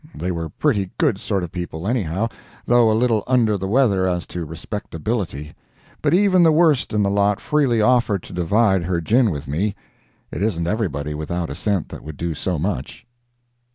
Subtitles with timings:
[0.15, 2.29] They were pretty good sort of people, anyhow,
[2.65, 5.53] though a little under the weather as to respectability.
[6.01, 9.75] But even the worst in the lot freely offered to divide her gin with me.
[10.31, 13.05] It isn't everybody without a cent that would do so much.